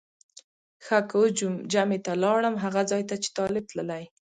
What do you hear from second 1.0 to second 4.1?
که اوس جمعه ته لاړم هغه ځای ته چې طالب تللی.